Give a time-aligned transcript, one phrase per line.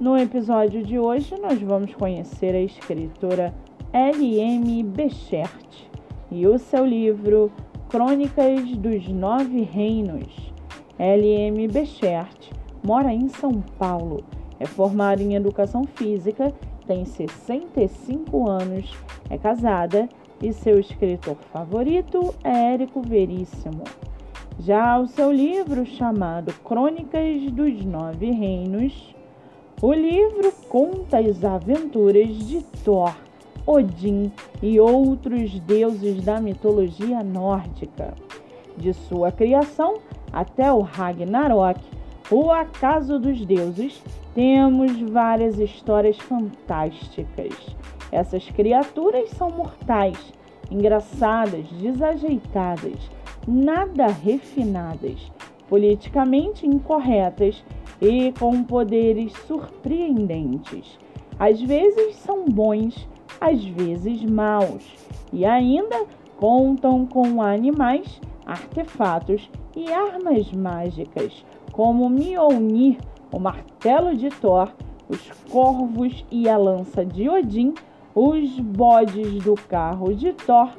[0.00, 3.54] No episódio de hoje, nós vamos conhecer a escritora
[3.92, 4.82] L.M.
[4.82, 5.86] Bechert
[6.32, 7.52] e o seu livro
[7.88, 10.52] Crônicas dos Nove Reinos.
[10.98, 11.68] L.M.
[11.68, 12.50] Bechert
[12.82, 14.24] mora em São Paulo,
[14.58, 16.52] é formada em Educação Física,
[16.88, 18.92] tem 65 anos,
[19.30, 20.08] é casada
[20.42, 23.84] e seu escritor favorito é Érico Veríssimo.
[24.58, 29.14] Já o seu livro chamado Crônicas dos Nove Reinos
[29.82, 33.14] o livro conta as aventuras de Thor,
[33.66, 34.30] Odin
[34.62, 38.14] e outros deuses da mitologia nórdica.
[38.76, 39.98] De sua criação
[40.32, 41.80] até o Ragnarok,
[42.30, 44.02] o acaso dos deuses,
[44.34, 47.54] temos várias histórias fantásticas.
[48.10, 50.18] Essas criaturas são mortais,
[50.70, 52.98] engraçadas, desajeitadas,
[53.46, 55.30] nada refinadas,
[55.68, 57.64] politicamente incorretas
[58.00, 60.98] e com poderes surpreendentes.
[61.38, 63.08] Às vezes são bons,
[63.40, 64.84] às vezes maus,
[65.32, 66.04] e ainda
[66.36, 72.98] contam com animais, artefatos e armas mágicas, como Mjolnir,
[73.32, 74.70] o martelo de Thor,
[75.08, 77.74] os corvos e a lança de Odin,
[78.14, 80.70] os bodes do carro de Thor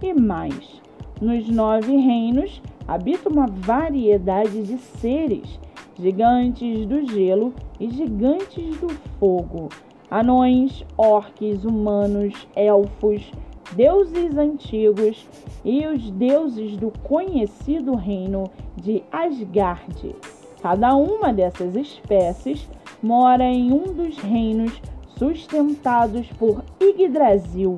[0.00, 0.80] e mais.
[1.20, 5.58] Nos nove reinos habita uma variedade de seres
[5.98, 9.68] gigantes do gelo e gigantes do fogo,
[10.10, 13.30] anões, orques, humanos, elfos,
[13.72, 15.26] deuses antigos
[15.64, 18.44] e os deuses do conhecido reino
[18.76, 20.14] de Asgard.
[20.60, 22.68] Cada uma dessas espécies
[23.02, 24.80] mora em um dos reinos
[25.18, 27.76] sustentados por Yggdrasil,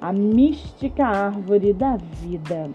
[0.00, 2.70] a mística árvore da vida.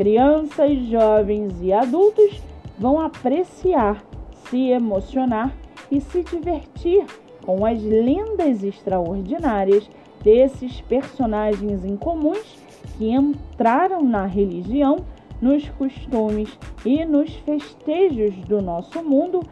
[0.00, 2.40] Crianças, jovens e adultos
[2.78, 4.02] vão apreciar
[4.48, 5.54] se emocionar
[5.92, 7.04] e se divertir
[7.44, 9.90] com as lendas extraordinárias
[10.24, 12.56] desses personagens incomuns
[12.96, 15.04] que entraram na religião,
[15.38, 19.42] nos costumes e nos festejos do nosso mundo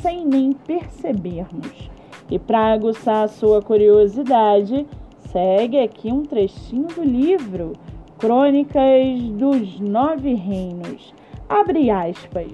[0.00, 1.90] sem nem percebermos.
[2.30, 4.86] E para aguçar a sua curiosidade,
[5.30, 7.74] segue aqui um trechinho do livro
[8.18, 11.14] Crônicas dos Nove Reinos.
[11.48, 12.50] Abre aspas.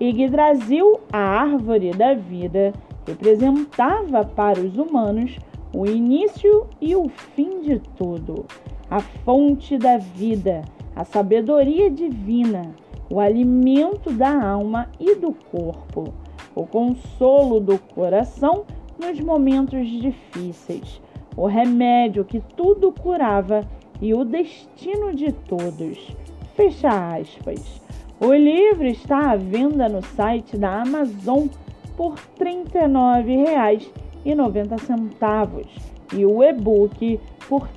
[0.00, 2.72] Yggdrasil, a árvore da vida,
[3.06, 5.36] representava para os humanos
[5.74, 8.46] o início e o fim de tudo,
[8.90, 10.62] a fonte da vida,
[10.96, 12.74] a sabedoria divina,
[13.10, 16.14] o alimento da alma e do corpo,
[16.54, 18.64] o consolo do coração
[18.98, 21.02] nos momentos difíceis,
[21.36, 23.62] o remédio que tudo curava
[24.00, 26.16] e o destino de todos.
[26.54, 27.82] Fecha aspas.
[28.20, 31.48] O livro está à venda no site da Amazon
[31.96, 32.20] por R$
[32.66, 35.66] 39,90
[36.12, 37.68] e o e-book por R$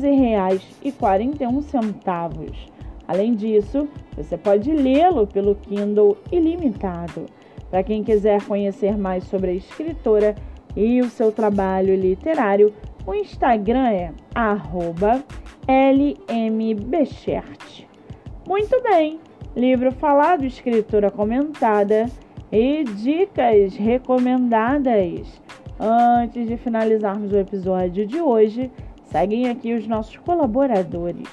[0.00, 2.52] 13,41.
[3.06, 7.24] Além disso, você pode lê-lo pelo Kindle ilimitado.
[7.70, 10.34] Para quem quiser conhecer mais sobre a escritora
[10.76, 12.74] e o seu trabalho literário,
[13.06, 14.12] o Instagram é
[15.68, 17.84] lmbechert.
[18.46, 19.20] Muito bem!
[19.58, 22.06] livro falado, escritura comentada
[22.52, 25.42] e dicas recomendadas.
[25.80, 28.70] Antes de finalizarmos o episódio de hoje,
[29.04, 31.28] seguem aqui os nossos colaboradores.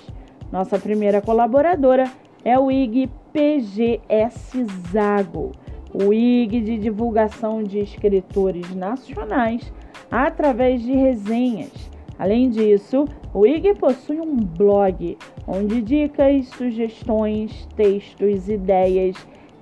[0.51, 2.05] Nossa primeira colaboradora
[2.43, 5.51] é o IG PGS Zago,
[5.93, 9.71] o IG de divulgação de escritores nacionais
[10.09, 11.84] através de resenhas
[12.17, 19.15] Além disso, o IG possui um blog onde dicas, sugestões, textos, ideias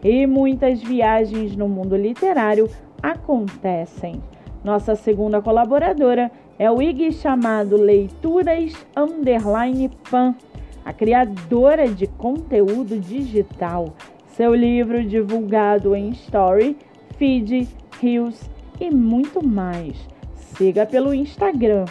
[0.03, 2.69] e muitas viagens no mundo literário
[3.01, 4.21] acontecem.
[4.63, 10.35] Nossa segunda colaboradora é o IG chamado Leituras Underline Pan,
[10.85, 13.93] a criadora de conteúdo digital.
[14.27, 16.77] Seu livro divulgado em Story,
[17.17, 17.67] Feed,
[17.99, 20.07] Reels e muito mais.
[20.35, 21.85] Siga pelo Instagram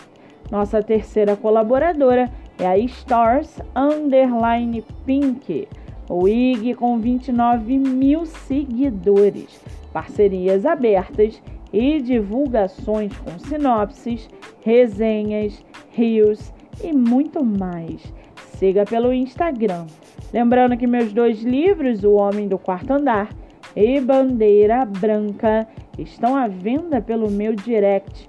[0.53, 5.67] nossa terceira colaboradora é a Stars Underline Pink,
[6.11, 9.59] o IG com 29 mil seguidores,
[9.95, 14.29] parcerias abertas e divulgações com sinopses,
[14.61, 16.53] resenhas, rios
[16.85, 18.13] e muito mais.
[18.59, 19.87] Siga pelo Instagram.
[20.35, 23.31] Lembrando que meus dois livros, O Homem do Quarto Andar
[23.75, 25.67] e Bandeira Branca,
[25.99, 28.29] estão à venda pelo meu direct